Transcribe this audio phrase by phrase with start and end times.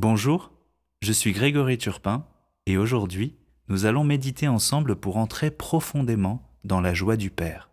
[0.00, 0.52] Bonjour,
[1.02, 2.24] je suis Grégory Turpin
[2.66, 7.72] et aujourd'hui, nous allons méditer ensemble pour entrer profondément dans la joie du Père.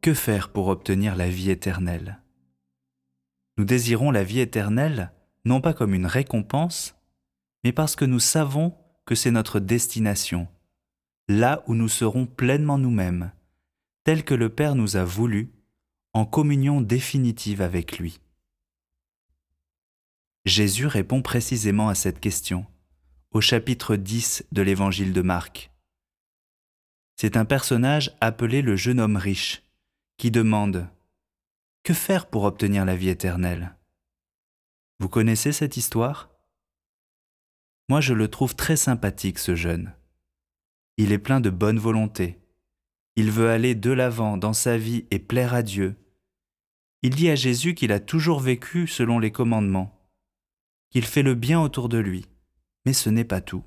[0.00, 2.22] Que faire pour obtenir la vie éternelle?
[3.58, 5.12] Nous désirons la vie éternelle
[5.44, 6.96] non pas comme une récompense,
[7.62, 8.74] mais parce que nous savons
[9.04, 10.48] que c'est notre destination
[11.28, 13.32] là où nous serons pleinement nous-mêmes,
[14.04, 15.50] tel que le Père nous a voulu,
[16.12, 18.20] en communion définitive avec lui.
[20.44, 22.66] Jésus répond précisément à cette question
[23.32, 25.72] au chapitre 10 de l'évangile de Marc.
[27.16, 29.62] C'est un personnage appelé le jeune homme riche
[30.18, 30.76] qui demande⁇
[31.82, 33.74] Que faire pour obtenir la vie éternelle?⁇
[35.00, 36.30] Vous connaissez cette histoire?
[37.88, 39.94] Moi je le trouve très sympathique ce jeune.
[40.96, 42.40] Il est plein de bonne volonté.
[43.16, 45.96] Il veut aller de l'avant dans sa vie et plaire à Dieu.
[47.02, 50.08] Il dit à Jésus qu'il a toujours vécu selon les commandements,
[50.90, 52.26] qu'il fait le bien autour de lui,
[52.86, 53.64] mais ce n'est pas tout.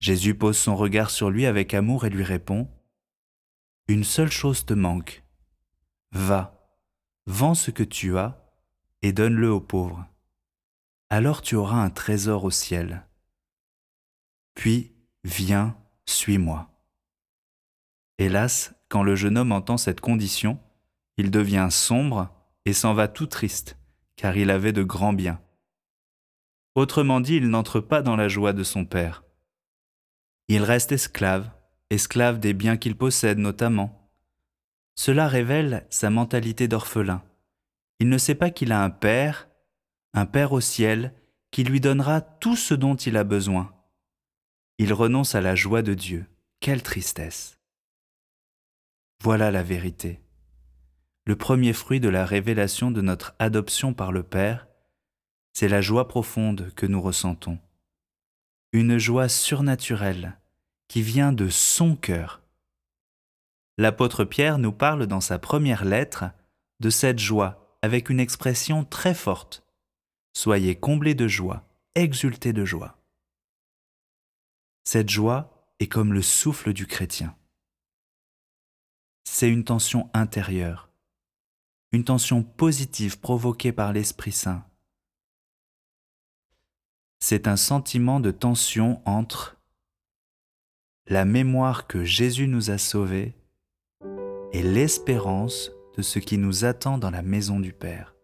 [0.00, 2.68] Jésus pose son regard sur lui avec amour et lui répond,
[3.88, 5.22] Une seule chose te manque.
[6.12, 6.76] Va,
[7.26, 8.44] vends ce que tu as
[9.02, 10.06] et donne-le aux pauvres.
[11.10, 13.06] Alors tu auras un trésor au ciel.
[14.54, 14.93] Puis
[15.24, 16.68] Viens, suis-moi.
[18.18, 20.60] Hélas, quand le jeune homme entend cette condition,
[21.16, 22.28] il devient sombre
[22.66, 23.78] et s'en va tout triste,
[24.16, 25.40] car il avait de grands biens.
[26.74, 29.24] Autrement dit, il n'entre pas dans la joie de son père.
[30.48, 31.50] Il reste esclave,
[31.88, 34.10] esclave des biens qu'il possède notamment.
[34.94, 37.22] Cela révèle sa mentalité d'orphelin.
[37.98, 39.48] Il ne sait pas qu'il a un père,
[40.12, 41.14] un père au ciel,
[41.50, 43.74] qui lui donnera tout ce dont il a besoin
[44.78, 46.26] il renonce à la joie de Dieu.
[46.60, 47.58] Quelle tristesse.
[49.22, 50.20] Voilà la vérité.
[51.26, 54.66] Le premier fruit de la révélation de notre adoption par le Père,
[55.52, 57.58] c'est la joie profonde que nous ressentons.
[58.72, 60.38] Une joie surnaturelle
[60.88, 62.42] qui vient de son cœur.
[63.78, 66.24] L'apôtre Pierre nous parle dans sa première lettre
[66.80, 69.64] de cette joie avec une expression très forte.
[70.36, 72.98] Soyez comblés de joie, exultés de joie.
[74.84, 77.34] Cette joie est comme le souffle du chrétien.
[79.24, 80.90] C'est une tension intérieure,
[81.92, 84.64] une tension positive provoquée par l'Esprit Saint.
[87.18, 89.56] C'est un sentiment de tension entre
[91.06, 93.34] la mémoire que Jésus nous a sauvés
[94.52, 98.14] et l'espérance de ce qui nous attend dans la maison du Père.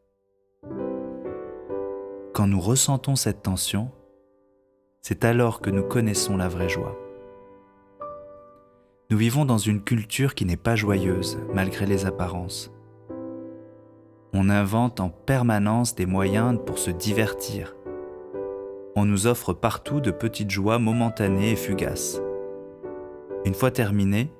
[2.34, 3.91] Quand nous ressentons cette tension,
[5.02, 6.96] c'est alors que nous connaissons la vraie joie.
[9.10, 12.70] Nous vivons dans une culture qui n'est pas joyeuse malgré les apparences.
[14.32, 17.74] On invente en permanence des moyens pour se divertir.
[18.94, 22.20] On nous offre partout de petites joies momentanées et fugaces.
[23.44, 24.30] Une fois terminées,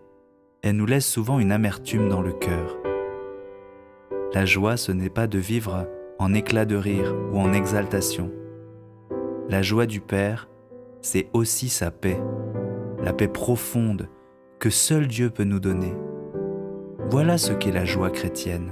[0.63, 2.77] elles nous laissent souvent une amertume dans le cœur.
[4.35, 5.89] La joie, ce n'est pas de vivre
[6.19, 8.31] en éclat de rire ou en exaltation.
[9.49, 10.50] La joie du Père,
[11.03, 12.21] c'est aussi sa paix,
[13.03, 14.09] la paix profonde
[14.59, 15.95] que seul Dieu peut nous donner.
[17.11, 18.71] Voilà ce qu'est la joie chrétienne.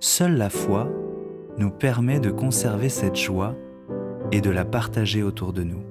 [0.00, 0.88] Seule la foi
[1.56, 3.54] nous permet de conserver cette joie
[4.32, 5.82] et de la partager autour de nous.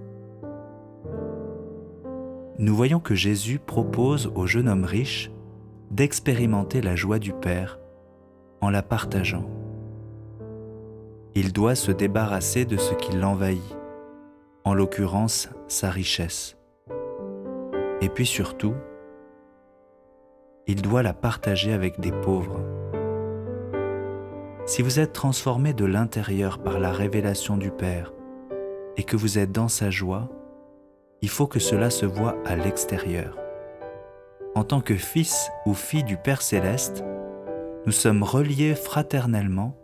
[2.60, 5.32] Nous voyons que Jésus propose au jeune homme riche
[5.92, 7.80] d'expérimenter la joie du Père
[8.62, 9.50] en la partageant.
[11.34, 13.62] Il doit se débarrasser de ce qui l'envahit
[14.66, 16.58] en l'occurrence sa richesse.
[18.02, 18.74] Et puis surtout,
[20.68, 22.60] il doit la partager avec des pauvres.
[24.66, 28.12] Si vous êtes transformé de l'intérieur par la révélation du Père
[28.98, 30.30] et que vous êtes dans sa joie,
[31.22, 33.38] il faut que cela se voie à l'extérieur.
[34.56, 37.04] En tant que fils ou fille du Père céleste,
[37.86, 39.78] nous sommes reliés fraternellement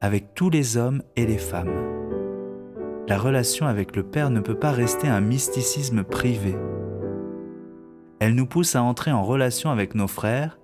[0.00, 1.95] avec tous les hommes et les femmes
[3.08, 6.56] la relation avec le Père ne peut pas rester un mysticisme privé.
[8.18, 10.58] Elle nous pousse à entrer en relation avec nos frères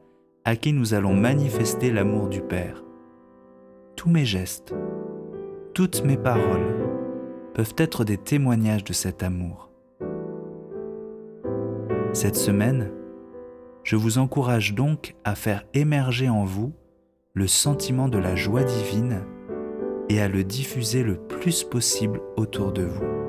[0.45, 2.83] à qui nous allons manifester l'amour du Père.
[3.95, 4.75] Tous mes gestes,
[5.73, 6.75] toutes mes paroles
[7.55, 9.71] peuvent être des témoignages de cet amour.
[12.13, 12.91] Cette semaine,
[13.85, 16.73] je vous encourage donc à faire émerger en vous
[17.35, 19.21] le sentiment de la joie divine
[20.09, 23.22] et à le diffuser le plus possible autour de vous.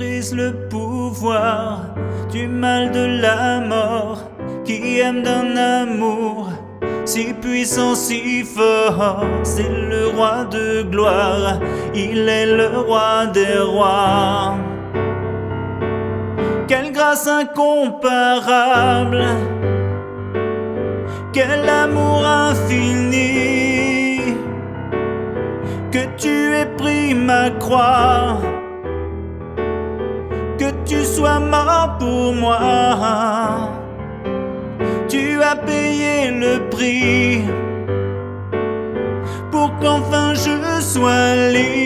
[0.00, 1.94] Le pouvoir
[2.30, 4.22] du mal de la mort,
[4.64, 6.48] qui aime d'un amour
[7.04, 11.60] si puissant, si fort, c'est le roi de gloire,
[11.94, 14.54] il est le roi des rois.
[16.68, 19.24] Quelle grâce incomparable,
[21.32, 24.20] quel amour infini,
[25.90, 28.38] que tu aies pris ma croix,
[31.20, 33.70] sois mort pour moi
[35.06, 37.42] tu as payé le prix
[39.50, 41.82] pour qu'enfin je sois libre.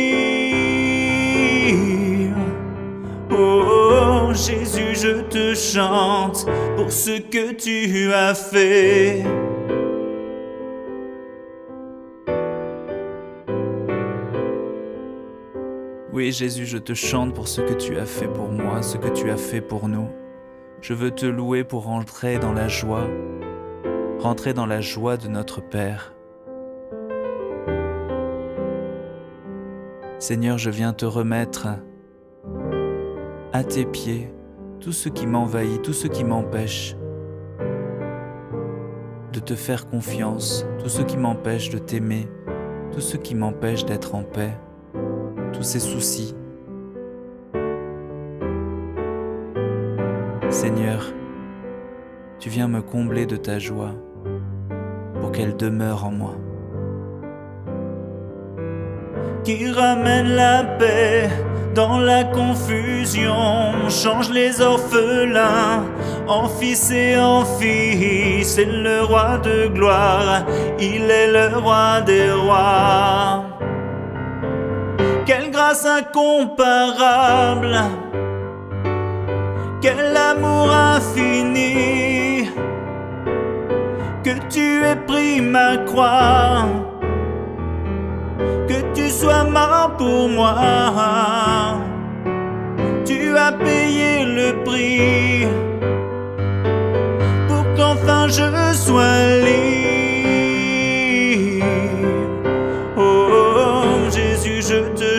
[3.32, 6.46] Oh Jésus, je te chante
[6.76, 9.25] pour ce que tu as fait.
[16.14, 19.08] Oui Jésus, je te chante pour ce que tu as fait pour moi, ce que
[19.08, 20.08] tu as fait pour nous.
[20.81, 23.08] Je veux te louer pour rentrer dans la joie,
[24.20, 26.14] rentrer dans la joie de notre Père.
[30.20, 31.66] Seigneur, je viens te remettre
[33.52, 34.32] à tes pieds
[34.78, 36.94] tout ce qui m'envahit, tout ce qui m'empêche
[39.32, 42.28] de te faire confiance, tout ce qui m'empêche de t'aimer,
[42.93, 44.56] tout ce qui m'empêche d'être en paix,
[45.54, 46.34] tous ces soucis,
[50.50, 51.12] Seigneur,
[52.38, 53.92] tu viens me combler de ta joie
[55.20, 56.34] pour qu'elle demeure en moi.
[59.44, 61.28] Qui ramène la paix
[61.74, 65.84] dans la confusion, change les orphelins
[66.28, 68.44] en fils et en filles.
[68.44, 70.46] C'est le roi de gloire,
[70.78, 73.53] il est le roi des rois.
[75.82, 77.81] Incomparable!
[79.85, 82.49] quel amour infini
[84.25, 86.65] que tu aies pris ma croix,
[88.67, 90.55] que tu sois mort pour moi.
[93.05, 95.47] Tu as payé le prix
[97.47, 98.63] pour qu'enfin je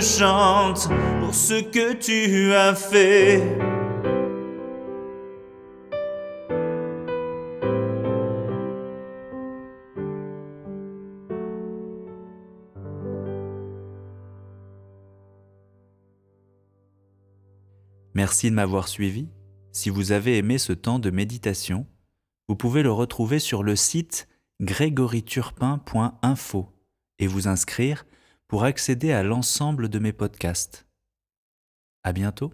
[0.06, 0.88] chante
[1.20, 3.42] pour ce que tu as fait.
[18.14, 19.28] Merci de m'avoir suivi.
[19.72, 21.86] Si vous avez aimé ce temps de méditation,
[22.48, 24.28] vous pouvez le retrouver sur le site
[24.62, 26.70] grégoryturpin.info
[27.20, 28.06] et vous inscrire
[28.56, 30.88] pour accéder à l'ensemble de mes podcasts.
[32.04, 32.54] À bientôt.